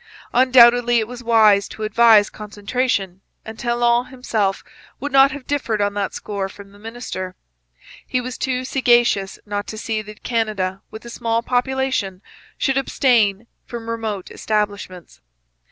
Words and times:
Undoubtedly 0.33 0.97
it 0.97 1.07
was 1.07 1.23
wise 1.23 1.67
to 1.67 1.83
advise 1.83 2.31
concentration, 2.31 3.21
and 3.45 3.59
Talon 3.59 4.07
himself 4.07 4.63
would 4.99 5.11
not 5.11 5.29
have 5.31 5.45
differed 5.45 5.79
on 5.79 5.93
that 5.93 6.15
score 6.15 6.49
from 6.49 6.71
the 6.71 6.79
minister. 6.79 7.35
He 8.07 8.19
was 8.19 8.35
too 8.35 8.65
sagacious 8.65 9.37
not 9.45 9.67
to 9.67 9.77
see 9.77 10.01
that 10.01 10.23
Canada 10.23 10.81
with 10.89 11.05
a 11.05 11.11
small 11.11 11.43
population 11.43 12.23
should 12.57 12.77
abstain 12.79 13.45
from 13.67 13.91
remote 13.91 14.31
establishments. 14.31 15.21